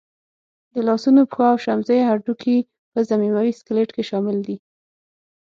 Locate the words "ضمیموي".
3.09-3.51